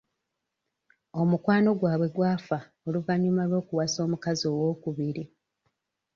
[1.21, 2.57] Omukwano gwabwe gwafa
[2.87, 5.23] oluvannyuma lw'okuwasa omukazi owookubiri.